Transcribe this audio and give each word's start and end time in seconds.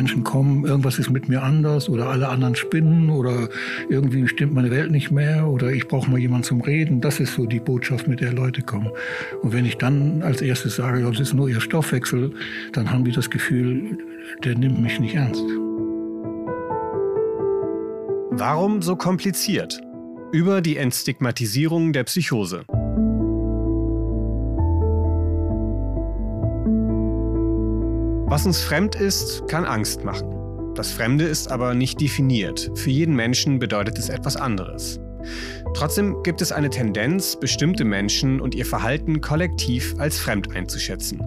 Menschen 0.00 0.24
kommen, 0.24 0.64
irgendwas 0.64 0.98
ist 0.98 1.10
mit 1.10 1.28
mir 1.28 1.42
anders 1.42 1.90
oder 1.90 2.08
alle 2.08 2.30
anderen 2.30 2.54
spinnen 2.54 3.10
oder 3.10 3.50
irgendwie 3.90 4.26
stimmt 4.28 4.54
meine 4.54 4.70
Welt 4.70 4.90
nicht 4.90 5.10
mehr 5.10 5.46
oder 5.46 5.70
ich 5.70 5.88
brauche 5.88 6.10
mal 6.10 6.18
jemanden 6.18 6.44
zum 6.44 6.62
Reden. 6.62 7.02
Das 7.02 7.20
ist 7.20 7.34
so 7.34 7.44
die 7.44 7.60
Botschaft, 7.60 8.08
mit 8.08 8.22
der 8.22 8.32
Leute 8.32 8.62
kommen. 8.62 8.88
Und 9.42 9.52
wenn 9.52 9.66
ich 9.66 9.76
dann 9.76 10.22
als 10.22 10.40
erstes 10.40 10.76
sage, 10.76 11.02
das 11.02 11.20
ist 11.20 11.34
nur 11.34 11.50
ihr 11.50 11.60
Stoffwechsel, 11.60 12.32
dann 12.72 12.90
haben 12.90 13.04
die 13.04 13.12
das 13.12 13.28
Gefühl, 13.28 13.98
der 14.42 14.56
nimmt 14.56 14.80
mich 14.80 14.98
nicht 15.00 15.16
ernst. 15.16 15.44
Warum 18.30 18.80
so 18.80 18.96
kompliziert? 18.96 19.82
Über 20.32 20.62
die 20.62 20.78
Entstigmatisierung 20.78 21.92
der 21.92 22.04
Psychose. 22.04 22.64
Was 28.30 28.46
uns 28.46 28.60
fremd 28.60 28.94
ist, 28.94 29.48
kann 29.48 29.64
Angst 29.64 30.04
machen. 30.04 30.72
Das 30.76 30.92
Fremde 30.92 31.24
ist 31.24 31.50
aber 31.50 31.74
nicht 31.74 32.00
definiert. 32.00 32.70
Für 32.76 32.90
jeden 32.90 33.16
Menschen 33.16 33.58
bedeutet 33.58 33.98
es 33.98 34.08
etwas 34.08 34.36
anderes. 34.36 35.00
Trotzdem 35.74 36.22
gibt 36.22 36.40
es 36.40 36.52
eine 36.52 36.70
Tendenz, 36.70 37.34
bestimmte 37.34 37.84
Menschen 37.84 38.40
und 38.40 38.54
ihr 38.54 38.64
Verhalten 38.64 39.20
kollektiv 39.20 39.96
als 39.98 40.20
fremd 40.20 40.54
einzuschätzen. 40.54 41.20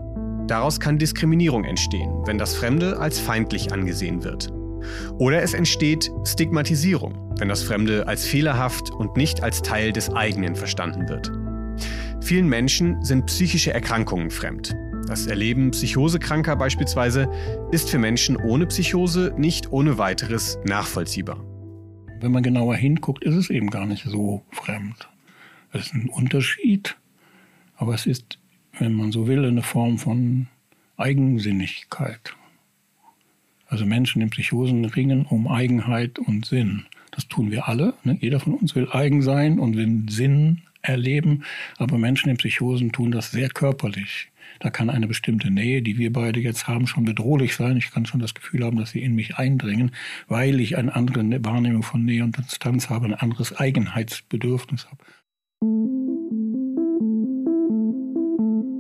Daraus 0.48 0.80
kann 0.80 0.98
Diskriminierung 0.98 1.66
entstehen, 1.66 2.22
wenn 2.26 2.38
das 2.38 2.56
Fremde 2.56 2.98
als 2.98 3.20
feindlich 3.20 3.74
angesehen 3.74 4.24
wird. 4.24 4.54
Oder 5.18 5.44
es 5.44 5.54
entsteht 5.54 6.10
Stigmatisierung, 6.24 7.36
wenn 7.38 7.50
das 7.50 7.64
Fremde 7.64 8.08
als 8.08 8.26
fehlerhaft 8.26 8.92
und 8.92 9.18
nicht 9.18 9.44
als 9.44 9.62
Teil 9.62 9.92
des 9.92 10.10
eigenen 10.10 10.56
verstanden 10.56 11.10
wird. 11.10 11.30
Vielen 12.22 12.48
Menschen 12.48 13.04
sind 13.04 13.26
psychische 13.26 13.74
Erkrankungen 13.74 14.32
fremd. 14.32 14.74
Das 15.08 15.28
Erleben 15.28 15.72
Psychosekranker 15.72 16.56
beispielsweise 16.56 17.30
ist 17.72 17.90
für 17.90 18.00
Menschen 18.00 18.38
ohne 18.38 18.66
Psychose 18.68 19.34
nicht 19.38 19.72
ohne 19.72 19.98
weiteres 19.98 20.58
nachvollziehbar. 20.64 21.44
Wenn 22.22 22.32
man 22.32 22.42
genauer 22.42 22.76
hinguckt, 22.76 23.24
ist 23.24 23.36
es 23.36 23.50
eben 23.50 23.70
gar 23.70 23.86
nicht 23.86 24.06
so 24.06 24.44
fremd. 24.52 25.10
Es 25.74 25.88
ist 25.88 25.94
ein 25.94 26.10
Unterschied, 26.10 26.96
aber 27.76 27.94
es 27.94 28.06
ist, 28.06 28.40
wenn 28.80 28.94
man 28.94 29.12
so 29.12 29.28
will, 29.28 29.46
eine 29.46 29.62
Form 29.62 29.98
von 29.98 30.48
Eigensinnigkeit. 30.96 32.34
Also 33.68 33.86
Menschen 33.86 34.22
in 34.22 34.30
Psychosen 34.30 34.86
ringen 34.86 35.26
um 35.26 35.50
Eigenheit 35.50 36.18
und 36.18 36.46
Sinn. 36.46 36.86
Das 37.12 37.28
tun 37.28 37.52
wir 37.52 37.68
alle. 37.68 37.94
Ne? 38.06 38.18
Jeder 38.22 38.40
von 38.40 38.54
uns 38.54 38.74
will 38.74 38.88
eigen 38.90 39.22
sein 39.22 39.60
und 39.60 39.76
will 39.76 40.04
Sinn 40.10 40.62
erleben, 40.82 41.44
aber 41.78 41.98
Menschen 41.98 42.30
in 42.30 42.38
Psychosen 42.38 42.92
tun 42.92 43.12
das 43.12 43.32
sehr 43.32 43.50
körperlich. 43.50 44.30
Da 44.60 44.70
kann 44.70 44.90
eine 44.90 45.08
bestimmte 45.08 45.52
Nähe, 45.52 45.82
die 45.82 45.98
wir 45.98 46.12
beide 46.14 46.40
jetzt 46.40 46.68
haben, 46.68 46.88
schon 46.88 47.06
bedrohlich 47.06 47.56
sein. 47.56 47.78
Ich 47.78 47.92
kann 47.92 48.06
schon 48.06 48.20
das 48.20 48.34
Gefühl 48.34 48.64
haben, 48.64 48.78
dass 48.78 48.92
sie 48.92 49.02
in 49.02 49.16
mich 49.16 49.38
eindringen, 49.38 49.92
weil 50.28 50.60
ich 50.60 50.78
eine 50.78 50.96
andere 50.96 51.24
Wahrnehmung 51.44 51.84
von 51.84 52.04
Nähe 52.06 52.24
und 52.24 52.38
Distanz 52.38 52.90
habe, 52.90 53.06
ein 53.06 53.14
anderes 53.14 53.56
Eigenheitsbedürfnis 53.56 54.88
habe. 54.88 55.04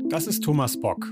Das 0.09 0.28
ist 0.28 0.44
Thomas 0.44 0.80
Bock. 0.80 1.11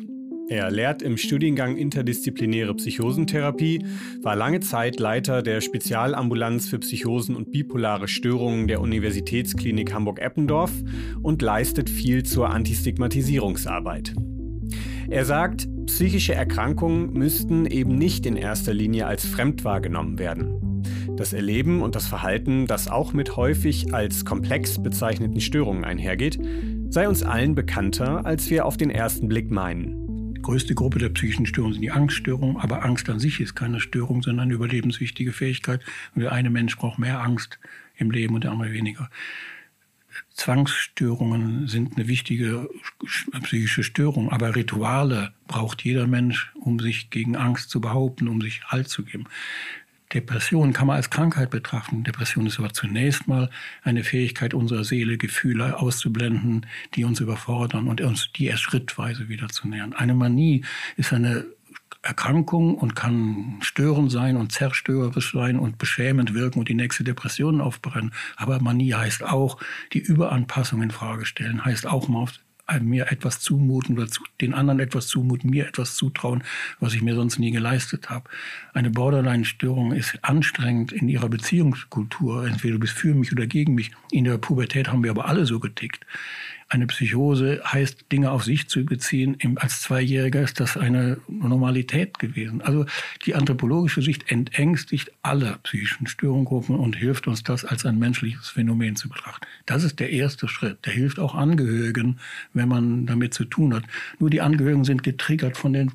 Er 0.52 0.70
lehrt 0.70 1.02
im 1.02 1.16
Studiengang 1.16 1.78
interdisziplinäre 1.78 2.76
Psychosentherapie, 2.76 3.86
war 4.22 4.36
lange 4.36 4.60
Zeit 4.60 5.00
Leiter 5.00 5.42
der 5.44 5.62
Spezialambulanz 5.62 6.68
für 6.68 6.78
Psychosen 6.80 7.38
und 7.38 7.52
bipolare 7.52 8.10
Störungen 8.10 8.68
der 8.68 8.82
Universitätsklinik 8.82 9.94
Hamburg-Eppendorf 9.94 10.74
und 11.22 11.42
leistet 11.42 11.90
viel 11.90 12.24
zur 12.24 12.50
Antistigmatisierungsarbeit. 12.50 14.14
Er 15.12 15.26
sagt, 15.26 15.68
psychische 15.88 16.34
Erkrankungen 16.34 17.12
müssten 17.12 17.66
eben 17.66 17.98
nicht 17.98 18.26
in 18.26 18.38
erster 18.38 18.74
Linie 18.74 19.08
als 19.08 19.26
fremd 19.26 19.66
wahrgenommen 19.66 20.20
werden. 20.20 20.86
Das 21.18 21.34
Erleben 21.34 21.82
und 21.82 21.96
das 21.96 22.08
Verhalten, 22.08 22.66
das 22.66 22.88
auch 22.88 23.12
mit 23.12 23.36
häufig 23.36 23.94
als 23.94 24.24
komplex 24.24 24.82
bezeichneten 24.82 25.42
Störungen 25.42 25.84
einhergeht, 25.84 26.40
sei 26.90 27.10
uns 27.10 27.24
allen 27.24 27.56
bekannter, 27.56 28.26
als 28.26 28.50
wir 28.50 28.66
auf 28.66 28.78
den 28.78 28.90
ersten 28.90 29.28
Blick 29.28 29.52
meinen. 29.52 30.34
Die 30.34 30.42
größte 30.42 30.76
Gruppe 30.76 31.00
der 31.00 31.10
psychischen 31.10 31.46
Störungen 31.46 31.74
sind 31.74 31.82
die 31.82 31.92
Angststörungen, 31.92 32.56
aber 32.56 32.86
Angst 32.86 33.10
an 33.10 33.20
sich 33.20 33.42
ist 33.42 33.54
keine 33.54 33.82
Störung, 33.82 34.22
sondern 34.22 34.46
eine 34.46 34.54
überlebenswichtige 34.54 35.34
Fähigkeit. 35.34 35.82
Und 36.16 36.22
der 36.22 36.32
eine 36.32 36.50
Mensch 36.50 36.78
braucht 36.78 37.00
mehr 37.00 37.20
Angst 37.20 37.60
im 37.98 38.12
Leben 38.12 38.34
und 38.34 38.46
der 38.46 38.52
andere 38.52 38.72
weniger. 38.72 39.10
Zwangsstörungen 40.34 41.68
sind 41.68 41.98
eine 41.98 42.08
wichtige 42.08 42.70
psychische 43.44 43.84
Störung, 43.84 44.32
aber 44.32 44.56
Rituale 44.56 45.34
braucht 45.48 45.84
jeder 45.84 46.08
Mensch, 46.08 46.52
um 46.60 46.80
sich 46.80 47.10
gegen 47.10 47.36
Angst 47.36 47.70
zu 47.70 47.82
behaupten, 47.82 48.28
um 48.28 48.42
sich 48.42 48.64
Halt 48.66 48.90
zu 48.90 49.04
geben. 49.04 49.26
Depression 50.14 50.74
kann 50.74 50.88
man 50.88 50.98
als 50.98 51.10
Krankheit 51.10 51.50
betrachten. 51.50 52.04
Depression 52.04 52.46
ist 52.46 52.60
aber 52.60 52.74
zunächst 52.74 53.28
mal 53.28 53.50
eine 53.82 54.04
Fähigkeit 54.04 54.54
unserer 54.54 54.84
Seele, 54.84 55.18
Gefühle 55.18 55.80
auszublenden, 55.80 56.66
die 56.96 57.06
uns 57.06 57.20
überfordern 57.20 57.88
und 57.88 58.02
uns 58.02 58.32
die 58.34 58.46
erst 58.46 58.64
schrittweise 58.64 59.30
wieder 59.30 59.48
zu 59.50 59.68
nähern. 59.68 59.94
Eine 59.94 60.14
Manie 60.14 60.66
ist 60.98 61.14
eine 61.14 61.46
Erkrankung 62.04 62.76
und 62.76 62.96
kann 62.96 63.58
störend 63.62 64.12
sein 64.12 64.36
und 64.36 64.52
zerstörerisch 64.52 65.34
sein 65.34 65.60
und 65.60 65.78
beschämend 65.78 66.34
wirken 66.34 66.60
und 66.60 66.68
die 66.68 66.74
nächste 66.74 67.04
Depression 67.04 67.62
aufbrennen. 67.62 68.12
Aber 68.38 68.60
Manie 68.60 68.94
heißt 68.94 69.24
auch, 69.24 69.58
die 69.94 70.00
Überanpassung 70.00 70.82
in 70.82 70.92
Frage 70.92 71.26
stellen, 71.26 71.64
heißt 71.64 71.86
auch 71.86 72.08
mal 72.08 72.28
mir 72.80 73.12
etwas 73.12 73.40
zumuten 73.42 73.98
oder 73.98 74.08
zu, 74.08 74.24
den 74.40 74.54
anderen 74.54 74.80
etwas 74.80 75.08
zumuten, 75.08 75.50
mir 75.50 75.68
etwas 75.68 75.96
zutrauen, 75.96 76.44
was 76.80 76.94
ich 76.94 77.02
mir 77.02 77.16
sonst 77.16 77.38
nie 77.38 77.52
geleistet 77.52 78.10
habe. 78.10 78.30
Eine 78.74 78.92
Borderline-Störung 78.92 79.92
ist 79.92 80.18
anstrengend 80.22 80.92
in 80.92 81.10
ihrer 81.10 81.28
Beziehungskultur. 81.28 82.48
Entweder 82.48 82.76
du 82.76 82.80
bist 82.80 82.94
für 82.94 83.14
mich 83.14 83.32
oder 83.32 83.46
gegen 83.46 83.76
mich. 83.76 83.92
In 84.12 84.24
der 84.24 84.38
Pubertät 84.38 84.88
haben 84.88 85.04
wir 85.04 85.12
aber 85.12 85.26
alle 85.26 85.46
so 85.46 85.60
getickt. 85.60 86.06
Eine 86.72 86.88
Psychose 86.88 87.62
heißt, 87.66 88.06
Dinge 88.14 88.32
auf 88.32 88.46
sich 88.46 88.70
zu 88.70 88.86
beziehen. 88.86 89.36
Als 89.58 89.82
Zweijähriger 89.82 90.42
ist 90.42 90.62
das 90.62 90.78
eine 90.78 91.18
Normalität 91.28 92.18
gewesen. 92.18 92.62
Also 92.62 92.86
die 93.26 93.36
anthropologische 93.36 94.02
Sicht 94.02 94.32
entängstigt 94.32 95.12
alle 95.22 95.60
psychischen 95.64 96.08
Störungsgruppen 96.08 96.78
und 96.78 96.96
hilft 96.96 97.28
uns, 97.28 97.44
das 97.44 97.66
als 97.66 97.86
ein 97.86 98.00
menschliches 98.00 98.48
Phänomen 98.48 98.96
zu 98.96 99.10
betrachten. 99.10 99.46
Das 99.66 99.84
ist 99.84 100.00
der 100.00 100.12
erste 100.12 100.48
Schritt. 100.48 100.86
Der 100.86 100.94
hilft 100.94 101.20
auch 101.20 101.36
Angehörigen, 101.36 102.22
wenn 102.54 102.70
man 102.70 103.06
damit 103.06 103.34
zu 103.34 103.44
tun 103.44 103.74
hat. 103.74 103.84
Nur 104.20 104.30
die 104.30 104.40
Angehörigen 104.40 104.86
sind 104.86 105.04
getriggert 105.04 105.58
von 105.58 105.74
der 105.74 105.88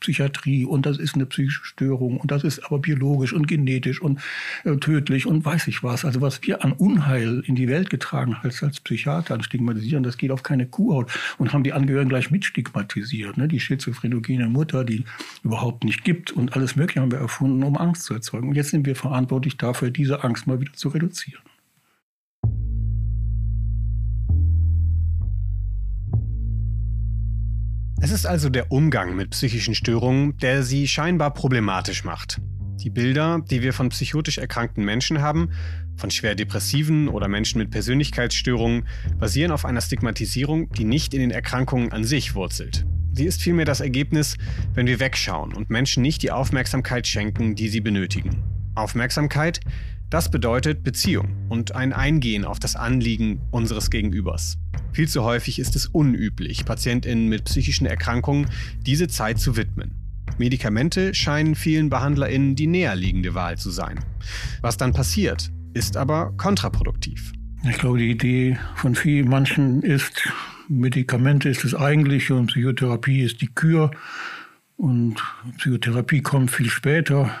Psychiatrie 0.00 0.64
und 0.64 0.86
das 0.86 0.96
ist 0.96 1.16
eine 1.16 1.26
psychische 1.26 1.66
Störung 1.66 2.16
und 2.16 2.30
das 2.30 2.44
ist 2.44 2.64
aber 2.64 2.78
biologisch 2.78 3.34
und 3.34 3.46
genetisch 3.46 4.00
und 4.00 4.20
äh, 4.64 4.74
tödlich 4.76 5.26
und 5.26 5.44
weiß 5.44 5.66
ich 5.66 5.82
was. 5.82 6.06
Also 6.06 6.22
was 6.22 6.42
wir 6.44 6.64
an 6.64 6.72
Unheil 6.72 7.42
in 7.44 7.56
die 7.56 7.68
Welt 7.68 7.90
getragen 7.90 8.38
als, 8.42 8.62
als 8.62 8.80
Psychiater, 8.80 9.34
an 9.34 9.42
Stigmatisieren, 9.42 10.02
das 10.14 10.18
geht 10.18 10.30
auf 10.30 10.44
keine 10.44 10.66
Kuhhaut 10.66 11.12
und 11.38 11.52
haben 11.52 11.64
die 11.64 11.72
Angehörigen 11.72 12.08
gleich 12.08 12.30
mitstigmatisiert. 12.30 13.36
Ne? 13.36 13.48
Die 13.48 13.58
schizophrenogene 13.58 14.48
Mutter, 14.48 14.84
die 14.84 15.04
überhaupt 15.42 15.82
nicht 15.82 16.04
gibt 16.04 16.30
und 16.30 16.54
alles 16.54 16.76
Mögliche 16.76 17.00
haben 17.00 17.10
wir 17.10 17.18
erfunden, 17.18 17.62
um 17.64 17.76
Angst 17.76 18.04
zu 18.04 18.14
erzeugen. 18.14 18.48
Und 18.48 18.54
jetzt 18.54 18.70
sind 18.70 18.86
wir 18.86 18.94
verantwortlich 18.94 19.56
dafür, 19.56 19.90
diese 19.90 20.22
Angst 20.22 20.46
mal 20.46 20.60
wieder 20.60 20.72
zu 20.72 20.88
reduzieren. 20.88 21.42
Es 28.00 28.12
ist 28.12 28.26
also 28.26 28.50
der 28.50 28.70
Umgang 28.70 29.16
mit 29.16 29.30
psychischen 29.30 29.74
Störungen, 29.74 30.36
der 30.38 30.62
sie 30.62 30.86
scheinbar 30.86 31.32
problematisch 31.32 32.04
macht. 32.04 32.40
Die 32.84 32.90
Bilder, 32.90 33.42
die 33.50 33.62
wir 33.62 33.72
von 33.72 33.88
psychotisch 33.88 34.36
erkrankten 34.36 34.84
Menschen 34.84 35.22
haben, 35.22 35.48
von 35.96 36.10
schwer 36.10 36.34
depressiven 36.34 37.08
oder 37.08 37.28
Menschen 37.28 37.58
mit 37.58 37.70
Persönlichkeitsstörungen, 37.70 38.86
basieren 39.18 39.52
auf 39.52 39.64
einer 39.64 39.80
Stigmatisierung, 39.80 40.70
die 40.70 40.84
nicht 40.84 41.14
in 41.14 41.20
den 41.20 41.30
Erkrankungen 41.30 41.92
an 41.92 42.04
sich 42.04 42.34
wurzelt. 42.34 42.84
Sie 43.12 43.24
ist 43.24 43.40
vielmehr 43.40 43.64
das 43.64 43.80
Ergebnis, 43.80 44.36
wenn 44.74 44.86
wir 44.86 45.00
wegschauen 45.00 45.54
und 45.54 45.70
Menschen 45.70 46.02
nicht 46.02 46.22
die 46.22 46.30
Aufmerksamkeit 46.30 47.06
schenken, 47.06 47.54
die 47.54 47.68
sie 47.68 47.80
benötigen. 47.80 48.42
Aufmerksamkeit, 48.74 49.60
das 50.10 50.30
bedeutet 50.30 50.82
Beziehung 50.82 51.34
und 51.48 51.74
ein 51.74 51.94
Eingehen 51.94 52.44
auf 52.44 52.58
das 52.58 52.76
Anliegen 52.76 53.40
unseres 53.50 53.88
Gegenübers. 53.88 54.58
Viel 54.92 55.08
zu 55.08 55.24
häufig 55.24 55.58
ist 55.58 55.74
es 55.74 55.86
unüblich, 55.86 56.66
Patientinnen 56.66 57.30
mit 57.30 57.44
psychischen 57.44 57.86
Erkrankungen 57.86 58.50
diese 58.84 59.08
Zeit 59.08 59.38
zu 59.38 59.56
widmen. 59.56 60.03
Medikamente 60.38 61.14
scheinen 61.14 61.54
vielen 61.54 61.90
BehandlerInnen 61.90 62.56
die 62.56 62.66
näherliegende 62.66 63.34
Wahl 63.34 63.56
zu 63.56 63.70
sein. 63.70 64.00
Was 64.62 64.76
dann 64.76 64.92
passiert, 64.92 65.50
ist 65.74 65.96
aber 65.96 66.32
kontraproduktiv. 66.36 67.32
Ich 67.68 67.78
glaube, 67.78 67.98
die 67.98 68.10
Idee 68.10 68.58
von 68.76 68.94
vielen 68.94 69.28
manchen 69.28 69.82
ist, 69.82 70.28
Medikamente 70.68 71.48
ist 71.48 71.64
das 71.64 71.74
Eigentliche 71.74 72.34
und 72.34 72.46
Psychotherapie 72.46 73.22
ist 73.22 73.40
die 73.40 73.48
Kür. 73.48 73.90
Und 74.76 75.16
Psychotherapie 75.58 76.20
kommt 76.20 76.50
viel 76.50 76.68
später. 76.68 77.34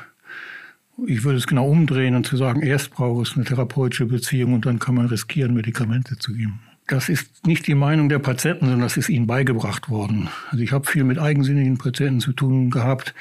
Ich 1.06 1.24
würde 1.24 1.38
es 1.38 1.46
genau 1.46 1.68
umdrehen 1.68 2.14
und 2.14 2.26
zu 2.26 2.36
sagen, 2.36 2.62
erst 2.62 2.90
braucht 2.90 3.26
es 3.26 3.34
eine 3.34 3.44
therapeutische 3.44 4.06
Beziehung 4.06 4.54
und 4.54 4.66
dann 4.66 4.78
kann 4.78 4.94
man 4.94 5.06
riskieren, 5.06 5.54
Medikamente 5.54 6.16
zu 6.16 6.32
geben. 6.32 6.60
Das 6.86 7.08
ist 7.08 7.46
nicht 7.46 7.66
die 7.66 7.74
Meinung 7.74 8.10
der 8.10 8.18
Patienten, 8.18 8.66
sondern 8.66 8.82
das 8.82 8.98
ist 8.98 9.08
ihnen 9.08 9.26
beigebracht 9.26 9.88
worden. 9.88 10.28
Also 10.50 10.62
ich 10.62 10.72
habe 10.72 10.86
viel 10.86 11.04
mit 11.04 11.18
eigensinnigen 11.18 11.78
Patienten 11.78 12.20
zu 12.20 12.34
tun 12.34 12.68
gehabt. 12.68 13.14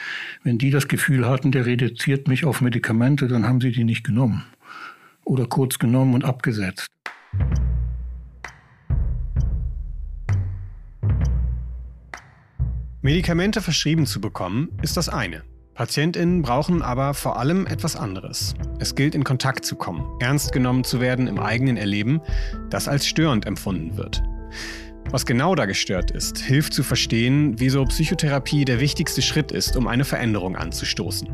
Wenn 0.44 0.58
die 0.58 0.70
das 0.70 0.90
Gefühl 0.90 1.26
hatten, 1.26 1.54
der 1.54 1.66
reduziert 1.66 2.28
mich 2.28 2.44
auf 2.44 2.60
Medikamente, 2.60 3.30
dann 3.30 3.48
haben 3.48 3.62
sie 3.62 3.72
die 3.72 3.86
nicht 3.86 4.04
genommen. 4.04 4.44
Oder 5.24 5.46
kurz 5.46 5.80
genommen 5.80 6.14
und 6.14 6.26
abgesetzt. 6.26 6.88
Medikamente 13.02 13.62
verschrieben 13.62 14.06
zu 14.06 14.20
bekommen, 14.20 14.70
ist 14.82 14.98
das 14.98 15.08
eine. 15.08 15.44
PatientInnen 15.74 16.44
brauchen 16.44 16.82
aber 16.82 17.14
vor 17.14 17.40
allem 17.40 17.66
etwas 17.66 17.96
anderes. 17.96 18.54
Es 18.80 18.94
gilt, 18.96 19.16
in 19.16 19.24
Kontakt 19.24 19.66
zu 19.66 19.76
kommen, 19.76 20.06
ernst 20.20 20.52
genommen 20.52 20.84
zu 20.84 21.02
werden 21.02 21.28
im 21.28 21.40
eigenen 21.40 21.78
Erleben, 21.78 22.22
das 22.70 22.88
als 22.88 23.08
störend 23.08 23.46
empfunden 23.48 23.98
wird. 23.98 24.22
Was 25.10 25.26
genau 25.26 25.56
da 25.56 25.66
gestört 25.66 26.12
ist, 26.12 26.38
hilft 26.38 26.74
zu 26.74 26.84
verstehen, 26.84 27.60
wieso 27.60 27.84
Psychotherapie 27.86 28.66
der 28.66 28.80
wichtigste 28.80 29.22
Schritt 29.22 29.52
ist, 29.52 29.76
um 29.76 29.88
eine 29.88 30.06
Veränderung 30.06 30.56
anzustoßen. 30.56 31.30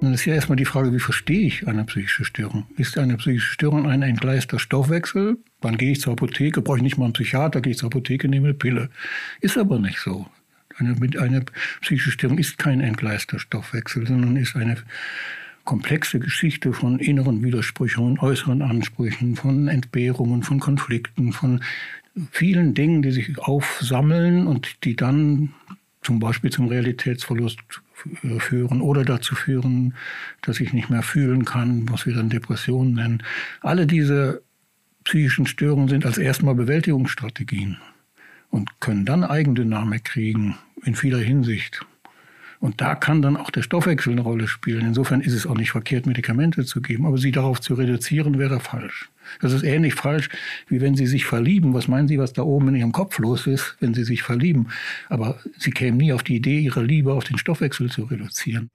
Dann 0.00 0.12
ist 0.12 0.26
ja 0.26 0.34
erstmal 0.34 0.56
die 0.56 0.66
Frage, 0.66 0.92
wie 0.92 1.00
verstehe 1.00 1.46
ich 1.46 1.66
eine 1.66 1.84
psychische 1.84 2.26
Störung? 2.26 2.66
Ist 2.76 2.98
eine 2.98 3.16
psychische 3.16 3.52
Störung 3.52 3.86
ein 3.86 4.02
entgleister 4.02 4.58
Stoffwechsel? 4.58 5.38
Dann 5.62 5.78
gehe 5.78 5.92
ich 5.92 6.00
zur 6.00 6.12
Apotheke, 6.12 6.60
brauche 6.60 6.76
ich 6.76 6.82
nicht 6.82 6.98
mal 6.98 7.06
einen 7.06 7.14
Psychiater, 7.14 7.62
gehe 7.62 7.70
ich 7.72 7.78
zur 7.78 7.86
Apotheke, 7.86 8.28
nehme 8.28 8.48
eine 8.48 8.54
Pille. 8.54 8.90
Ist 9.40 9.56
aber 9.56 9.78
nicht 9.78 9.98
so. 9.98 10.26
Eine, 10.78 10.96
eine 11.20 11.44
psychische 11.80 12.10
Störung 12.10 12.38
ist 12.38 12.58
kein 12.58 12.80
entgleister 12.80 13.38
Stoffwechsel, 13.38 14.06
sondern 14.06 14.36
ist 14.36 14.56
eine 14.56 14.76
komplexe 15.64 16.18
Geschichte 16.18 16.72
von 16.72 16.98
inneren 16.98 17.42
Widersprüchen, 17.42 18.18
äußeren 18.18 18.62
Ansprüchen, 18.62 19.36
von 19.36 19.68
Entbehrungen, 19.68 20.42
von 20.42 20.60
Konflikten, 20.60 21.32
von 21.32 21.60
vielen 22.30 22.74
Dingen, 22.74 23.02
die 23.02 23.10
sich 23.10 23.38
aufsammeln 23.38 24.46
und 24.46 24.84
die 24.84 24.94
dann 24.94 25.54
zum 26.02 26.20
Beispiel 26.20 26.50
zum 26.50 26.68
Realitätsverlust 26.68 27.58
führen 28.38 28.82
oder 28.82 29.04
dazu 29.04 29.34
führen, 29.34 29.94
dass 30.42 30.60
ich 30.60 30.72
nicht 30.74 30.90
mehr 30.90 31.02
fühlen 31.02 31.46
kann, 31.46 31.88
was 31.88 32.04
wir 32.04 32.14
dann 32.14 32.28
Depressionen 32.28 32.94
nennen. 32.94 33.22
Alle 33.62 33.86
diese 33.86 34.42
psychischen 35.04 35.46
Störungen 35.46 35.88
sind 35.88 36.04
als 36.04 36.18
erstmal 36.18 36.54
Bewältigungsstrategien 36.54 37.78
und 38.54 38.80
können 38.80 39.04
dann 39.04 39.24
Eigendynamik 39.24 40.04
kriegen 40.04 40.56
in 40.84 40.94
vieler 40.94 41.18
Hinsicht. 41.18 41.84
Und 42.60 42.80
da 42.80 42.94
kann 42.94 43.20
dann 43.20 43.36
auch 43.36 43.50
der 43.50 43.62
Stoffwechsel 43.62 44.12
eine 44.12 44.20
Rolle 44.20 44.46
spielen. 44.46 44.86
Insofern 44.86 45.20
ist 45.20 45.32
es 45.32 45.44
auch 45.44 45.56
nicht 45.56 45.72
verkehrt, 45.72 46.06
Medikamente 46.06 46.64
zu 46.64 46.80
geben. 46.80 47.04
Aber 47.04 47.18
sie 47.18 47.32
darauf 47.32 47.60
zu 47.60 47.74
reduzieren, 47.74 48.38
wäre 48.38 48.60
falsch. 48.60 49.10
Das 49.40 49.52
ist 49.52 49.64
ähnlich 49.64 49.94
falsch, 49.94 50.28
wie 50.68 50.80
wenn 50.80 50.94
Sie 50.94 51.06
sich 51.06 51.24
verlieben. 51.24 51.74
Was 51.74 51.88
meinen 51.88 52.06
Sie, 52.06 52.18
was 52.18 52.32
da 52.32 52.42
oben 52.42 52.68
in 52.68 52.76
Ihrem 52.76 52.92
Kopf 52.92 53.18
los 53.18 53.48
ist, 53.48 53.76
wenn 53.80 53.92
Sie 53.92 54.04
sich 54.04 54.22
verlieben? 54.22 54.68
Aber 55.08 55.40
Sie 55.58 55.72
kämen 55.72 55.98
nie 55.98 56.12
auf 56.12 56.22
die 56.22 56.36
Idee, 56.36 56.60
Ihre 56.60 56.84
Liebe 56.84 57.12
auf 57.12 57.24
den 57.24 57.38
Stoffwechsel 57.38 57.90
zu 57.90 58.04
reduzieren. 58.04 58.70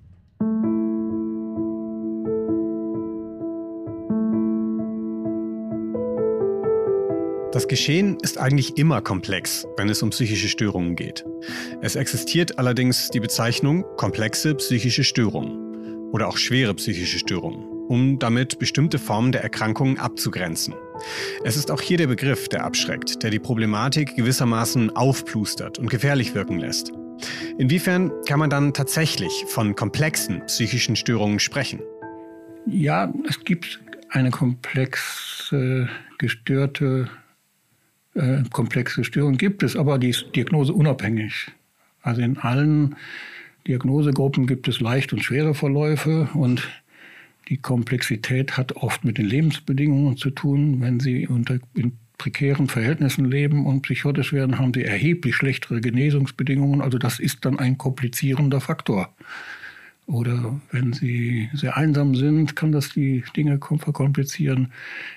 Das 7.59 7.67
Geschehen 7.67 8.15
ist 8.21 8.37
eigentlich 8.37 8.77
immer 8.77 9.01
komplex, 9.01 9.67
wenn 9.75 9.89
es 9.89 10.01
um 10.01 10.11
psychische 10.11 10.47
Störungen 10.47 10.95
geht. 10.95 11.25
Es 11.81 11.97
existiert 11.97 12.57
allerdings 12.57 13.09
die 13.09 13.19
Bezeichnung 13.19 13.83
komplexe 13.97 14.55
psychische 14.55 15.03
Störungen 15.03 16.09
oder 16.13 16.29
auch 16.29 16.37
schwere 16.37 16.73
psychische 16.75 17.19
Störungen, 17.19 17.65
um 17.89 18.17
damit 18.17 18.59
bestimmte 18.59 18.97
Formen 18.97 19.33
der 19.33 19.43
Erkrankungen 19.43 19.99
abzugrenzen. 19.99 20.73
Es 21.43 21.57
ist 21.57 21.69
auch 21.69 21.81
hier 21.81 21.97
der 21.97 22.07
Begriff, 22.07 22.47
der 22.47 22.63
abschreckt, 22.63 23.23
der 23.23 23.29
die 23.29 23.39
Problematik 23.39 24.15
gewissermaßen 24.15 24.95
aufplustert 24.95 25.79
und 25.79 25.89
gefährlich 25.89 26.33
wirken 26.33 26.59
lässt. 26.59 26.93
Inwiefern 27.57 28.09
kann 28.25 28.39
man 28.39 28.49
dann 28.49 28.73
tatsächlich 28.73 29.33
von 29.47 29.75
komplexen 29.75 30.45
psychischen 30.45 30.95
Störungen 30.95 31.39
sprechen? 31.39 31.81
Ja, 32.65 33.13
es 33.27 33.43
gibt 33.43 33.81
eine 34.11 34.31
komplex 34.31 35.51
äh, 35.51 35.87
gestörte 36.19 37.09
äh, 38.19 38.43
komplexe 38.51 39.03
Störung 39.03 39.37
gibt 39.37 39.63
es, 39.63 39.75
aber 39.75 39.97
die 39.97 40.09
ist 40.09 40.27
diagnoseunabhängig. 40.35 41.51
Also 42.01 42.21
in 42.21 42.37
allen 42.37 42.95
Diagnosegruppen 43.67 44.47
gibt 44.47 44.67
es 44.67 44.79
leicht 44.79 45.13
und 45.13 45.23
schwere 45.23 45.53
Verläufe 45.53 46.29
und 46.33 46.67
die 47.49 47.57
Komplexität 47.57 48.57
hat 48.57 48.75
oft 48.75 49.03
mit 49.03 49.17
den 49.17 49.25
Lebensbedingungen 49.25 50.17
zu 50.17 50.29
tun. 50.29 50.81
Wenn 50.81 50.99
Sie 50.99 51.27
unter 51.27 51.59
prekären 52.17 52.67
Verhältnissen 52.67 53.25
leben 53.25 53.65
und 53.65 53.81
psychotisch 53.81 54.33
werden, 54.33 54.59
haben 54.59 54.73
Sie 54.73 54.83
erheblich 54.83 55.35
schlechtere 55.35 55.81
Genesungsbedingungen. 55.81 56.81
Also 56.81 56.99
das 56.99 57.19
ist 57.19 57.45
dann 57.45 57.57
ein 57.57 57.77
komplizierender 57.77 58.61
Faktor. 58.61 59.15
Oder 60.09 60.59
wenn 60.71 60.91
sie 60.91 61.49
sehr 61.53 61.77
einsam 61.77 62.15
sind, 62.15 62.55
kann 62.55 62.71
das 62.71 62.89
die 62.89 63.23
Dinge 63.37 63.59
verkomplizieren. 63.59 64.71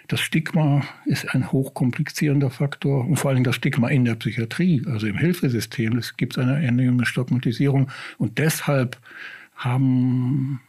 Das 0.09 0.21
Stigma 0.21 0.85
ist 1.07 1.35
ein 1.35 1.51
hochkomplizierender 1.51 2.51
Faktor 2.51 3.07
und 3.07 3.17
vor 3.17 3.31
allem 3.31 3.43
das 3.43 3.57
Stigma 3.57 3.89
in 3.89 4.05
der 4.05 4.17
Psychiatrie, 4.17 4.83
also 4.85 5.07
im 5.07 5.17
Hilfesystem. 5.17 5.97
Es 5.97 6.19
gibt 6.19 6.37
eine 6.37 6.63
enorme 6.63 7.07
Stigmatisierung 7.07 7.91
und 8.19 8.37
deshalb 8.37 8.99
haben 9.55 10.61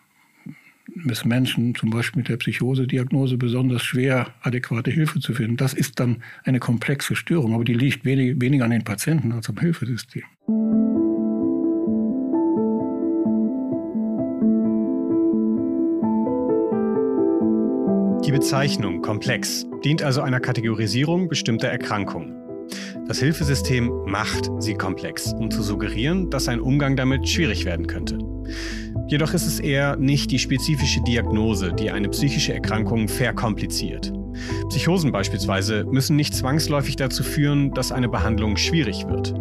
es 1.10 1.25
Menschen 1.25 1.75
zum 1.75 1.90
Beispiel 1.90 2.20
mit 2.20 2.30
der 2.30 2.38
Psychosediagnose 2.38 3.36
besonders 3.38 3.84
schwer, 3.84 4.34
adäquate 4.42 4.90
Hilfe 4.90 5.20
zu 5.20 5.34
finden. 5.34 5.58
Das 5.58 5.74
ist 5.74 6.00
dann 6.00 6.24
eine 6.46 6.60
komplexe 6.62 7.18
Störung, 7.18 7.54
aber 7.54 7.66
die 7.66 7.74
liegt 7.74 8.06
wenig, 8.06 8.40
weniger 8.40 8.64
an 8.64 8.72
den 8.72 8.86
Patienten 8.86 9.34
als 9.34 9.50
am 9.50 9.58
Hilfesystem. 9.58 10.24
Bezeichnung 18.34 19.04
komplex 19.04 19.68
dient 19.86 20.02
also 20.02 20.22
einer 20.22 20.40
Kategorisierung 20.40 21.28
bestimmter 21.28 21.68
Erkrankungen. 21.68 22.34
Das 23.08 23.20
Hilfesystem 23.20 23.92
macht 24.08 24.50
sie 24.58 24.74
komplex, 24.74 25.34
um 25.34 25.52
zu 25.52 25.62
suggerieren, 25.62 26.32
dass 26.32 26.48
ein 26.48 26.60
Umgang 26.60 26.96
damit 26.96 27.30
schwierig 27.30 27.64
werden 27.64 27.86
könnte. 27.86 28.18
Jedoch 29.08 29.36
ist 29.36 29.46
es 29.46 29.60
eher 29.60 29.98
nicht 29.98 30.32
die 30.32 30.40
spezifische 30.40 31.00
Diagnose, 31.04 31.74
die 31.74 31.92
eine 31.92 32.10
psychische 32.10 32.56
Erkrankung 32.56 33.08
verkompliziert. 33.08 34.12
Psychosen 34.70 35.12
beispielsweise 35.12 35.86
müssen 35.86 36.16
nicht 36.16 36.34
zwangsläufig 36.34 36.96
dazu 36.96 37.22
führen, 37.22 37.72
dass 37.76 37.92
eine 37.92 38.10
Behandlung 38.10 38.58
schwierig 38.58 39.08
wird. 39.08 39.36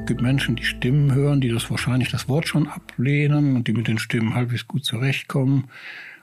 Es 0.00 0.06
gibt 0.06 0.22
Menschen, 0.22 0.56
die 0.56 0.64
Stimmen 0.64 1.14
hören, 1.14 1.42
die 1.42 1.50
das 1.50 1.70
wahrscheinlich 1.70 2.10
das 2.10 2.26
Wort 2.26 2.48
schon 2.48 2.68
ablehnen 2.68 3.54
und 3.54 3.68
die 3.68 3.74
mit 3.74 3.86
den 3.86 3.98
Stimmen 3.98 4.34
halbwegs 4.34 4.66
gut 4.66 4.86
zurechtkommen. 4.86 5.64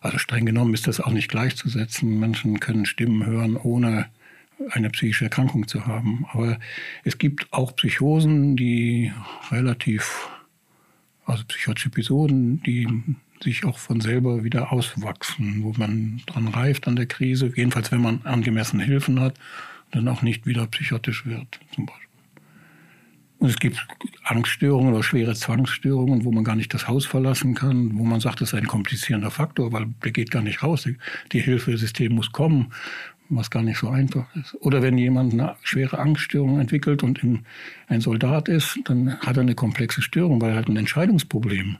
Also 0.01 0.17
streng 0.17 0.45
genommen 0.45 0.73
ist 0.73 0.87
das 0.87 0.99
auch 0.99 1.11
nicht 1.11 1.29
gleichzusetzen. 1.29 2.19
Menschen 2.19 2.59
können 2.59 2.85
Stimmen 2.85 3.25
hören, 3.25 3.55
ohne 3.55 4.07
eine 4.71 4.89
psychische 4.89 5.25
Erkrankung 5.25 5.67
zu 5.67 5.85
haben. 5.85 6.25
Aber 6.33 6.59
es 7.03 7.17
gibt 7.17 7.51
auch 7.53 7.75
Psychosen, 7.75 8.57
die 8.57 9.11
relativ, 9.51 10.27
also 11.25 11.43
psychotische 11.47 11.89
Episoden, 11.89 12.61
die 12.63 12.87
sich 13.43 13.63
auch 13.63 13.77
von 13.77 14.01
selber 14.01 14.43
wieder 14.43 14.71
auswachsen, 14.71 15.63
wo 15.63 15.73
man 15.77 16.21
dran 16.25 16.47
reift 16.47 16.87
an 16.87 16.95
der 16.95 17.07
Krise, 17.07 17.51
jedenfalls 17.55 17.91
wenn 17.91 18.01
man 18.01 18.21
angemessene 18.23 18.83
Hilfen 18.83 19.19
hat, 19.19 19.35
dann 19.91 20.07
auch 20.07 20.21
nicht 20.21 20.45
wieder 20.45 20.67
psychotisch 20.67 21.25
wird, 21.25 21.59
zum 21.73 21.85
Beispiel. 21.85 22.10
Und 23.41 23.49
es 23.49 23.57
gibt 23.57 23.83
Angststörungen 24.23 24.93
oder 24.93 25.01
schwere 25.01 25.33
Zwangsstörungen, 25.33 26.25
wo 26.25 26.31
man 26.31 26.43
gar 26.43 26.55
nicht 26.55 26.71
das 26.75 26.87
Haus 26.87 27.07
verlassen 27.07 27.55
kann, 27.55 27.97
wo 27.97 28.03
man 28.03 28.19
sagt, 28.19 28.39
das 28.39 28.49
ist 28.49 28.53
ein 28.53 28.67
komplizierender 28.67 29.31
Faktor, 29.31 29.73
weil 29.73 29.87
der 30.03 30.11
geht 30.11 30.29
gar 30.29 30.43
nicht 30.43 30.61
raus. 30.61 30.87
Die 31.31 31.39
Hilfesystem 31.39 32.13
muss 32.13 32.31
kommen, 32.31 32.71
was 33.29 33.49
gar 33.49 33.63
nicht 33.63 33.79
so 33.79 33.89
einfach 33.89 34.27
ist. 34.35 34.55
Oder 34.59 34.83
wenn 34.83 34.95
jemand 34.95 35.33
eine 35.33 35.55
schwere 35.63 35.97
Angststörung 35.97 36.59
entwickelt 36.59 37.01
und 37.01 37.19
ein 37.87 38.01
Soldat 38.01 38.47
ist, 38.47 38.77
dann 38.85 39.17
hat 39.21 39.37
er 39.37 39.41
eine 39.41 39.55
komplexe 39.55 40.03
Störung, 40.03 40.39
weil 40.39 40.51
er 40.51 40.57
hat 40.57 40.67
ein 40.67 40.77
Entscheidungsproblem. 40.77 41.77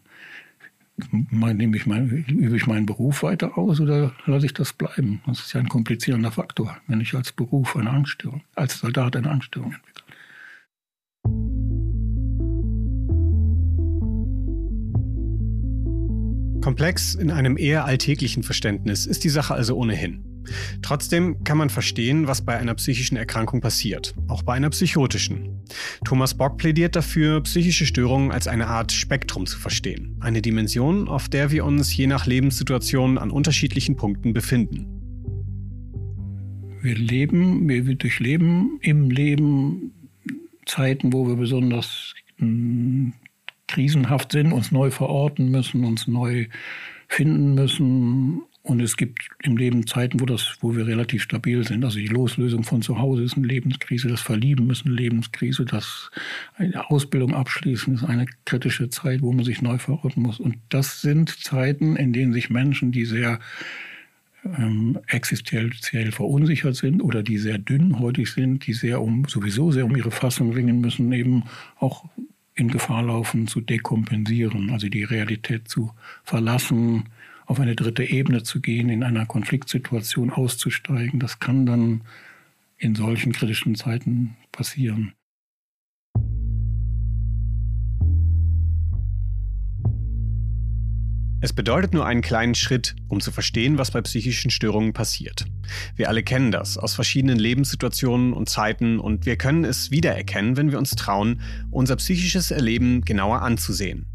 Nehme 1.12 1.78
ich 1.78 1.86
mein, 1.86 2.10
übe 2.10 2.58
ich 2.58 2.66
meinen 2.66 2.88
Beruf 2.88 3.22
weiter 3.22 3.56
aus 3.56 3.80
oder 3.80 4.14
lasse 4.26 4.48
ich 4.48 4.54
das 4.54 4.74
bleiben? 4.74 5.22
Das 5.28 5.42
ist 5.42 5.54
ja 5.54 5.60
ein 5.60 5.70
komplizierender 5.70 6.32
Faktor, 6.32 6.76
wenn 6.88 7.02
ich 7.02 7.14
als 7.14 7.32
Beruf 7.32 7.76
eine 7.76 7.92
Angststörung, 7.92 8.42
als 8.56 8.80
Soldat 8.80 9.16
eine 9.16 9.30
Angststörung 9.30 9.74
entwickle. 9.74 9.91
Komplex 16.62 17.16
in 17.16 17.32
einem 17.32 17.58
eher 17.58 17.86
alltäglichen 17.86 18.44
Verständnis 18.44 19.06
ist 19.06 19.24
die 19.24 19.30
Sache 19.30 19.54
also 19.54 19.76
ohnehin. 19.76 20.24
Trotzdem 20.82 21.44
kann 21.44 21.58
man 21.58 21.70
verstehen, 21.70 22.28
was 22.28 22.44
bei 22.44 22.58
einer 22.58 22.74
psychischen 22.76 23.16
Erkrankung 23.16 23.62
passiert, 23.62 24.16
auch 24.28 24.44
bei 24.44 24.54
einer 24.54 24.70
psychotischen. 24.70 25.62
Thomas 26.04 26.36
Bock 26.36 26.58
plädiert 26.58 26.96
dafür, 26.96 27.42
psychische 27.42 27.86
Störungen 27.86 28.32
als 28.32 28.48
eine 28.48 28.68
Art 28.68 28.92
Spektrum 28.92 29.46
zu 29.46 29.60
verstehen, 29.60 30.18
eine 30.20 30.42
Dimension, 30.42 31.08
auf 31.08 31.30
der 31.30 31.52
wir 31.52 31.66
uns 31.66 31.96
je 31.96 32.08
nach 32.08 32.26
Lebenssituation 32.26 33.18
an 33.18 33.32
unterschiedlichen 33.32 33.96
Punkten 33.96 34.34
befinden. 34.34 34.88
Wir 36.82 36.96
leben, 36.96 37.70
wir 37.70 37.96
durchleben 37.96 38.80
im 38.82 39.12
Leben 39.12 39.92
Zeiten, 40.66 41.14
wo 41.14 41.28
wir 41.28 41.36
besonders 41.36 42.14
hm, 42.38 43.14
krisenhaft 43.72 44.32
sind, 44.34 44.52
uns 44.52 44.72
neu 44.72 44.92
verorten 44.92 45.50
müssen, 45.50 45.84
uns 45.86 46.08
neu 46.08 46.48
finden 47.08 47.56
müssen. 47.56 48.42
Und 48.64 48.80
es 48.80 48.96
gibt 48.96 49.28
im 49.42 49.58
Leben 49.58 49.88
Zeiten, 49.88 50.20
wo, 50.20 50.26
das, 50.26 50.58
wo 50.62 50.76
wir 50.76 50.86
relativ 50.86 51.24
stabil 51.24 51.66
sind. 51.66 51.84
Also 51.84 51.98
die 51.98 52.08
Loslösung 52.08 52.64
von 52.64 52.84
zu 52.84 53.00
Hause 53.00 53.24
ist 53.24 53.36
eine 53.36 53.48
Lebenskrise, 53.48 54.08
das 54.08 54.22
Verlieben 54.22 54.70
ist 54.70 54.86
eine 54.86 54.94
Lebenskrise, 54.94 55.66
das 55.66 56.12
eine 56.58 56.90
Ausbildung 56.92 57.34
abschließen 57.34 57.96
ist 57.96 58.04
eine 58.04 58.28
kritische 58.46 58.90
Zeit, 58.90 59.24
wo 59.24 59.32
man 59.32 59.46
sich 59.46 59.64
neu 59.64 59.80
verorten 59.80 60.22
muss. 60.22 60.40
Und 60.40 60.58
das 60.70 61.02
sind 61.02 61.30
Zeiten, 61.44 61.96
in 61.96 62.14
denen 62.14 62.34
sich 62.34 62.52
Menschen, 62.52 62.92
die 62.92 63.06
sehr 63.06 63.40
ähm, 64.46 65.00
existenziell 65.08 66.12
verunsichert 66.12 66.76
sind 66.76 67.02
oder 67.02 67.24
die 67.24 67.38
sehr 67.38 67.58
dünnhäutig 67.58 68.32
sind, 68.32 68.66
die 68.68 68.74
sehr 68.74 69.02
um, 69.02 69.26
sowieso 69.28 69.72
sehr 69.72 69.86
um 69.86 69.96
ihre 69.96 70.12
Fassung 70.12 70.54
ringen 70.54 70.82
müssen, 70.82 71.12
eben 71.12 71.44
auch 71.80 72.06
in 72.62 72.70
Gefahr 72.70 73.02
laufen 73.02 73.48
zu 73.48 73.60
dekompensieren, 73.60 74.70
also 74.70 74.88
die 74.88 75.04
Realität 75.04 75.68
zu 75.68 75.92
verlassen, 76.24 77.10
auf 77.48 77.60
eine 77.60 77.76
dritte 77.76 78.04
Ebene 78.04 78.44
zu 78.44 78.62
gehen, 78.62 78.90
in 78.90 79.04
einer 79.04 79.26
Konfliktsituation 79.26 80.30
auszusteigen. 80.30 81.20
Das 81.20 81.40
kann 81.40 81.66
dann 81.66 82.02
in 82.78 82.94
solchen 82.96 83.34
kritischen 83.34 83.76
Zeiten 83.76 84.38
passieren. 84.52 85.14
Es 91.44 91.54
bedeutet 91.54 91.92
nur 91.96 92.06
einen 92.06 92.22
kleinen 92.22 92.54
Schritt, 92.54 92.96
um 93.08 93.20
zu 93.20 93.32
verstehen, 93.32 93.80
was 93.80 93.90
bei 93.90 94.02
psychischen 94.02 94.52
Störungen 94.52 94.94
passiert. 94.94 95.46
Wir 95.96 96.08
alle 96.08 96.22
kennen 96.22 96.52
das 96.52 96.78
aus 96.78 96.94
verschiedenen 96.94 97.40
Lebenssituationen 97.40 98.32
und 98.34 98.48
Zeiten 98.48 99.00
und 99.00 99.26
wir 99.26 99.38
können 99.38 99.66
es 99.66 99.90
wiedererkennen, 99.90 100.56
wenn 100.56 100.72
wir 100.72 100.78
uns 100.78 100.92
trauen, 100.92 101.42
unser 101.72 101.96
psychisches 101.96 102.52
Erleben 102.52 103.02
genauer 103.02 103.42
anzusehen. 103.42 104.06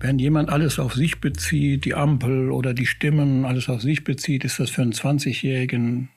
Wenn 0.00 0.18
jemand 0.18 0.50
alles 0.50 0.80
auf 0.80 0.94
sich 0.94 1.20
bezieht, 1.20 1.84
die 1.84 1.94
Ampel 1.94 2.50
oder 2.50 2.74
die 2.74 2.86
Stimmen, 2.86 3.44
alles 3.44 3.68
auf 3.68 3.80
sich 3.80 4.02
bezieht, 4.02 4.44
ist 4.44 4.58
das 4.58 4.70
für 4.70 4.82
einen 4.82 4.92
20-Jährigen 4.92 6.08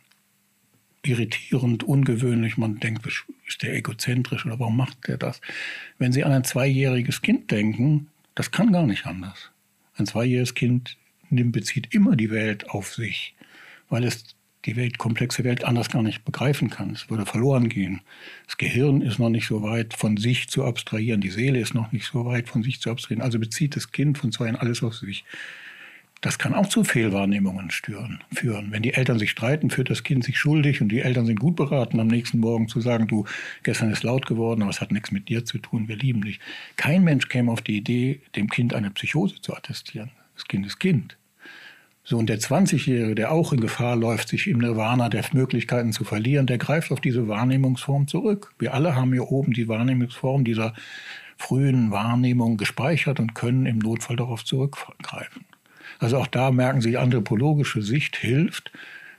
irritierend, 1.03 1.83
ungewöhnlich. 1.83 2.57
Man 2.57 2.79
denkt, 2.79 3.05
ist 3.47 3.61
der 3.61 3.75
egozentrisch 3.75 4.43
oder 4.45 4.59
warum 4.59 4.75
macht 4.75 5.07
der 5.07 5.17
das? 5.17 5.39
Wenn 5.99 6.11
Sie 6.11 6.23
an 6.23 6.31
ein 6.31 6.43
zweijähriges 6.43 7.21
Kind 7.21 7.51
denken, 7.51 8.07
das 8.33 8.49
kann 8.49 8.73
gar 8.73 8.87
nicht 8.87 9.05
anders. 9.05 9.51
Ein 9.99 10.05
zweijähriges 10.05 10.55
Kind 10.55 10.97
nimmt, 11.29 11.51
bezieht 11.51 11.93
immer 11.93 12.15
die 12.15 12.31
Welt 12.31 12.69
auf 12.69 12.93
sich, 12.93 13.35
weil 13.89 14.03
es 14.03 14.35
die 14.65 14.75
Welt, 14.75 14.97
komplexe 14.97 15.43
Welt 15.43 15.63
anders 15.63 15.89
gar 15.89 16.01
nicht 16.01 16.25
begreifen 16.25 16.69
kann. 16.69 16.91
Es 16.91 17.09
würde 17.09 17.25
verloren 17.25 17.69
gehen. 17.69 18.01
Das 18.45 18.57
Gehirn 18.57 19.01
ist 19.01 19.19
noch 19.19 19.29
nicht 19.29 19.47
so 19.47 19.61
weit, 19.61 19.93
von 19.93 20.17
sich 20.17 20.49
zu 20.49 20.65
abstrahieren. 20.65 21.21
Die 21.21 21.29
Seele 21.29 21.59
ist 21.59 21.73
noch 21.73 21.91
nicht 21.91 22.05
so 22.05 22.25
weit, 22.25 22.49
von 22.49 22.61
sich 22.61 22.81
zu 22.81 22.91
abstrahieren. 22.91 23.21
Also 23.23 23.39
bezieht 23.39 23.75
das 23.75 23.91
Kind 23.91 24.17
von 24.17 24.31
zwei 24.31 24.53
alles 24.53 24.83
auf 24.83 24.95
sich. 24.95 25.23
Das 26.21 26.37
kann 26.37 26.53
auch 26.53 26.67
zu 26.67 26.83
Fehlwahrnehmungen 26.83 27.71
stören, 27.71 28.21
führen. 28.33 28.71
Wenn 28.71 28.83
die 28.83 28.93
Eltern 28.93 29.19
sich 29.19 29.31
streiten, 29.31 29.69
führt 29.69 29.89
das 29.89 30.03
Kind 30.03 30.25
sich 30.25 30.37
schuldig 30.37 30.81
und 30.81 30.89
die 30.89 30.99
Eltern 30.99 31.25
sind 31.25 31.39
gut 31.39 31.55
beraten, 31.55 31.97
am 31.99 32.07
nächsten 32.07 32.39
Morgen 32.39 32.67
zu 32.67 32.81
sagen, 32.81 33.07
du, 33.07 33.23
gestern 33.63 33.89
ist 33.89 34.03
laut 34.03 34.25
geworden, 34.25 34.61
aber 34.61 34.69
es 34.69 34.81
hat 34.81 34.91
nichts 34.91 35.11
mit 35.11 35.29
dir 35.29 35.45
zu 35.45 35.59
tun, 35.59 35.87
wir 35.87 35.95
lieben 35.95 36.21
dich. 36.23 36.41
Kein 36.75 37.05
Mensch 37.05 37.29
käme 37.29 37.51
auf 37.51 37.61
die 37.61 37.77
Idee, 37.77 38.19
dem 38.35 38.49
Kind 38.49 38.73
eine 38.73 38.91
Psychose 38.91 39.39
zu 39.39 39.55
attestieren. 39.55 40.11
Das 40.35 40.45
Kind 40.45 40.65
ist 40.65 40.79
Kind. 40.79 41.17
So, 42.03 42.17
und 42.17 42.27
der 42.27 42.39
20-Jährige, 42.39 43.15
der 43.15 43.31
auch 43.31 43.53
in 43.53 43.61
Gefahr 43.61 43.95
läuft, 43.95 44.29
sich 44.29 44.47
im 44.47 44.57
Nirvana 44.57 45.07
der 45.09 45.23
Möglichkeiten 45.31 45.93
zu 45.93 46.03
verlieren, 46.03 46.47
der 46.47 46.57
greift 46.57 46.91
auf 46.91 46.99
diese 46.99 47.27
Wahrnehmungsform 47.27 48.07
zurück. 48.07 48.53
Wir 48.59 48.73
alle 48.73 48.95
haben 48.95 49.13
hier 49.13 49.31
oben 49.31 49.53
die 49.53 49.67
Wahrnehmungsform 49.67 50.43
dieser 50.43 50.73
frühen 51.37 51.91
Wahrnehmung 51.91 52.57
gespeichert 52.57 53.19
und 53.19 53.35
können 53.35 53.65
im 53.65 53.79
Notfall 53.79 54.17
darauf 54.17 54.43
zurückgreifen. 54.43 55.45
Also 55.99 56.17
auch 56.17 56.27
da 56.27 56.49
merken 56.49 56.81
Sie, 56.81 56.97
anthropologische 56.97 57.81
Sicht 57.81 58.15
hilft, 58.15 58.71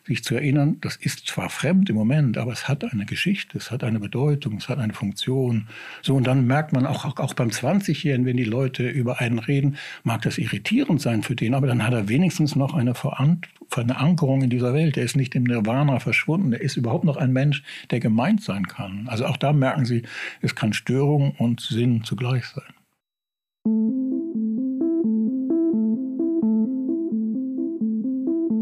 sich 0.06 0.24
zu 0.24 0.34
erinnern, 0.34 0.78
das 0.80 0.96
ist 0.96 1.26
zwar 1.26 1.50
fremd 1.50 1.90
im 1.90 1.94
Moment, 1.94 2.38
aber 2.38 2.52
es 2.52 2.66
hat 2.66 2.90
eine 2.90 3.04
Geschichte, 3.04 3.58
es 3.58 3.70
hat 3.70 3.84
eine 3.84 4.00
Bedeutung, 4.00 4.56
es 4.56 4.68
hat 4.68 4.78
eine 4.78 4.94
Funktion. 4.94 5.68
So, 6.00 6.16
und 6.16 6.26
dann 6.26 6.46
merkt 6.46 6.72
man 6.72 6.86
auch, 6.86 7.04
auch 7.18 7.34
beim 7.34 7.50
20-Jährigen, 7.50 8.24
wenn 8.24 8.38
die 8.38 8.44
Leute 8.44 8.88
über 8.88 9.20
einen 9.20 9.38
reden, 9.38 9.76
mag 10.02 10.22
das 10.22 10.38
irritierend 10.38 11.02
sein 11.02 11.22
für 11.22 11.36
den, 11.36 11.54
aber 11.54 11.66
dann 11.66 11.84
hat 11.86 11.92
er 11.92 12.08
wenigstens 12.08 12.56
noch 12.56 12.72
eine 12.72 12.94
Verankerung 12.94 14.42
in 14.42 14.50
dieser 14.50 14.72
Welt. 14.72 14.96
Er 14.96 15.04
ist 15.04 15.16
nicht 15.16 15.34
im 15.34 15.44
Nirvana 15.44 16.00
verschwunden, 16.00 16.54
er 16.54 16.62
ist 16.62 16.76
überhaupt 16.76 17.04
noch 17.04 17.18
ein 17.18 17.32
Mensch, 17.32 17.62
der 17.90 18.00
gemeint 18.00 18.42
sein 18.42 18.66
kann. 18.66 19.06
Also 19.06 19.26
auch 19.26 19.36
da 19.36 19.52
merken 19.52 19.84
Sie, 19.84 20.02
es 20.40 20.54
kann 20.54 20.72
Störung 20.72 21.32
und 21.32 21.60
Sinn 21.60 22.04
zugleich 22.04 22.46
sein. 22.46 22.64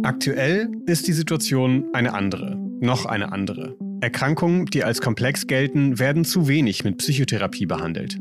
Aktuell 0.08 0.70
ist 0.86 1.06
die 1.06 1.12
Situation 1.12 1.84
eine 1.92 2.14
andere, 2.14 2.56
noch 2.80 3.04
eine 3.04 3.30
andere. 3.30 3.76
Erkrankungen, 4.00 4.64
die 4.64 4.82
als 4.82 5.02
komplex 5.02 5.46
gelten, 5.46 5.98
werden 5.98 6.24
zu 6.24 6.48
wenig 6.48 6.82
mit 6.82 6.96
Psychotherapie 6.96 7.66
behandelt. 7.66 8.18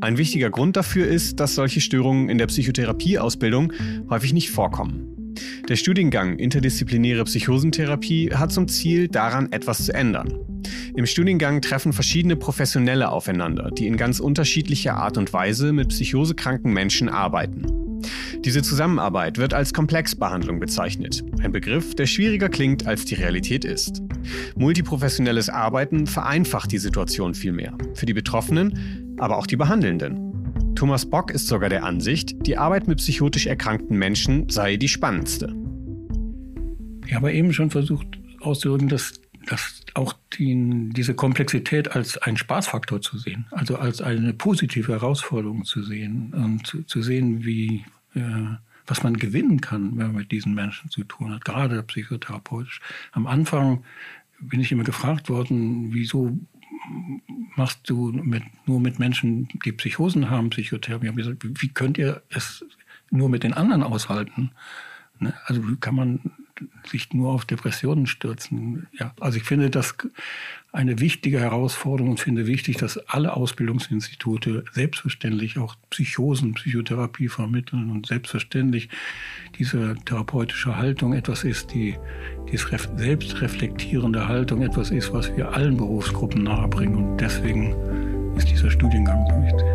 Ein 0.00 0.18
wichtiger 0.18 0.50
Grund 0.50 0.76
dafür 0.76 1.06
ist, 1.06 1.38
dass 1.38 1.54
solche 1.54 1.80
Störungen 1.80 2.30
in 2.30 2.38
der 2.38 2.48
Psychotherapieausbildung 2.48 3.72
häufig 4.10 4.32
nicht 4.32 4.50
vorkommen. 4.50 5.32
Der 5.68 5.76
Studiengang 5.76 6.36
Interdisziplinäre 6.36 7.22
Psychosentherapie 7.22 8.30
hat 8.34 8.50
zum 8.50 8.66
Ziel, 8.66 9.06
daran 9.06 9.52
etwas 9.52 9.84
zu 9.84 9.94
ändern. 9.94 10.34
Im 10.96 11.06
Studiengang 11.06 11.60
treffen 11.62 11.92
verschiedene 11.92 12.34
Professionelle 12.34 13.08
aufeinander, 13.08 13.70
die 13.70 13.86
in 13.86 13.96
ganz 13.96 14.18
unterschiedlicher 14.18 14.96
Art 14.96 15.16
und 15.16 15.32
Weise 15.32 15.72
mit 15.72 15.90
psychosekranken 15.90 16.72
Menschen 16.72 17.08
arbeiten. 17.08 17.89
Diese 18.44 18.62
Zusammenarbeit 18.62 19.38
wird 19.38 19.54
als 19.54 19.74
Komplexbehandlung 19.74 20.60
bezeichnet, 20.60 21.22
ein 21.42 21.52
Begriff, 21.52 21.94
der 21.94 22.06
schwieriger 22.06 22.48
klingt, 22.48 22.86
als 22.86 23.04
die 23.04 23.14
Realität 23.14 23.64
ist. 23.64 24.02
Multiprofessionelles 24.56 25.48
Arbeiten 25.48 26.06
vereinfacht 26.06 26.72
die 26.72 26.78
Situation 26.78 27.34
vielmehr, 27.34 27.76
für 27.94 28.06
die 28.06 28.14
Betroffenen, 28.14 29.16
aber 29.18 29.36
auch 29.36 29.46
die 29.46 29.56
Behandelnden. 29.56 30.74
Thomas 30.74 31.04
Bock 31.04 31.30
ist 31.30 31.46
sogar 31.46 31.68
der 31.68 31.84
Ansicht, 31.84 32.34
die 32.46 32.56
Arbeit 32.56 32.88
mit 32.88 32.98
psychotisch 32.98 33.46
erkrankten 33.46 33.98
Menschen 33.98 34.48
sei 34.48 34.76
die 34.76 34.88
spannendste. 34.88 35.54
Ich 37.06 37.14
habe 37.14 37.32
eben 37.32 37.52
schon 37.52 37.70
versucht 37.70 38.06
auszudrücken, 38.40 38.88
dass, 38.88 39.20
dass 39.46 39.82
auch 39.94 40.14
die, 40.38 40.90
diese 40.92 41.14
Komplexität 41.14 41.94
als 41.96 42.18
einen 42.18 42.36
Spaßfaktor 42.36 43.00
zu 43.00 43.18
sehen, 43.18 43.46
also 43.50 43.76
als 43.76 44.02
eine 44.02 44.32
positive 44.32 44.92
Herausforderung 44.92 45.64
zu 45.64 45.82
sehen 45.82 46.32
und 46.34 46.88
zu 46.88 47.02
sehen, 47.02 47.44
wie 47.44 47.84
äh, 48.14 48.56
was 48.86 49.02
man 49.02 49.16
gewinnen 49.16 49.60
kann, 49.60 49.96
wenn 49.96 50.08
man 50.08 50.16
mit 50.16 50.32
diesen 50.32 50.54
Menschen 50.54 50.90
zu 50.90 51.04
tun 51.04 51.32
hat, 51.32 51.44
gerade 51.44 51.82
psychotherapeutisch. 51.82 52.80
Am 53.12 53.26
Anfang 53.26 53.84
bin 54.40 54.60
ich 54.60 54.72
immer 54.72 54.84
gefragt 54.84 55.28
worden, 55.28 55.92
wieso 55.92 56.36
machst 57.56 57.88
du 57.88 58.10
mit, 58.10 58.42
nur 58.66 58.80
mit 58.80 58.98
Menschen, 58.98 59.48
die 59.64 59.72
Psychosen 59.72 60.30
haben, 60.30 60.50
Psychotherapie? 60.50 61.08
Ich 61.08 61.16
gesagt, 61.16 61.62
wie 61.62 61.68
könnt 61.68 61.98
ihr 61.98 62.22
es 62.30 62.64
nur 63.10 63.28
mit 63.28 63.44
den 63.44 63.52
anderen 63.52 63.82
aushalten? 63.82 64.50
Ne? 65.18 65.34
Also 65.44 65.68
wie 65.68 65.76
kann 65.76 65.94
man 65.94 66.20
sich 66.86 67.12
nur 67.12 67.32
auf 67.32 67.44
Depressionen 67.44 68.06
stürzen? 68.06 68.86
Ja, 68.98 69.14
also 69.20 69.38
ich 69.38 69.44
finde 69.44 69.70
das 69.70 69.94
eine 70.72 71.00
wichtige 71.00 71.40
Herausforderung 71.40 72.12
und 72.12 72.20
finde 72.20 72.46
wichtig, 72.46 72.76
dass 72.76 72.98
alle 73.08 73.34
Ausbildungsinstitute 73.36 74.64
selbstverständlich 74.72 75.58
auch 75.58 75.74
Psychosen, 75.90 76.54
Psychotherapie 76.54 77.28
vermitteln 77.28 77.90
und 77.90 78.06
selbstverständlich 78.06 78.88
diese 79.58 79.96
therapeutische 80.04 80.76
Haltung 80.76 81.12
etwas 81.12 81.44
ist, 81.44 81.72
die, 81.74 81.96
die 82.52 82.56
selbstreflektierende 82.56 84.28
Haltung 84.28 84.62
etwas 84.62 84.90
ist, 84.90 85.12
was 85.12 85.34
wir 85.36 85.52
allen 85.52 85.76
Berufsgruppen 85.76 86.44
nahebringen. 86.44 86.94
Und 86.94 87.16
deswegen 87.18 87.74
ist 88.36 88.48
dieser 88.48 88.70
Studiengang 88.70 89.24
wichtig. 89.44 89.66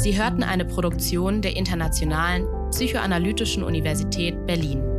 Sie 0.00 0.16
hörten 0.16 0.44
eine 0.44 0.64
Produktion 0.64 1.42
der 1.42 1.56
Internationalen 1.56 2.46
Psychoanalytischen 2.70 3.64
Universität 3.64 4.46
Berlin. 4.46 4.97